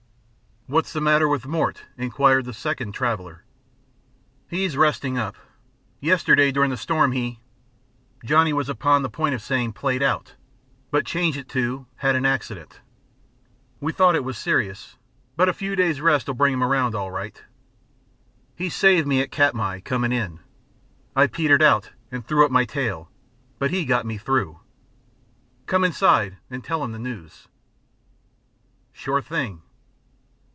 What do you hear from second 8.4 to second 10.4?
was upon the point of saying "played out,"